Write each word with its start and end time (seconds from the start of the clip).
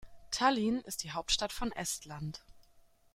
Tallinn 0.31 0.79
ist 0.81 1.03
die 1.03 1.11
Hauptstadt 1.11 1.53
von 1.53 1.71
Estland. 1.73 2.43